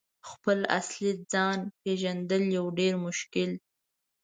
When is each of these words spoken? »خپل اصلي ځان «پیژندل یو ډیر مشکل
»خپل 0.29 0.59
اصلي 0.79 1.11
ځان 1.31 1.59
«پیژندل 1.81 2.43
یو 2.57 2.65
ډیر 2.79 2.93
مشکل 3.05 3.51